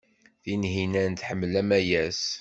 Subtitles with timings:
[0.43, 2.21] Tinhinan tḥemmel Amayas.